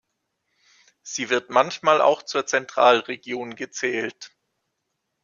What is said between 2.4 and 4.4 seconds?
Zentralregion gezählt.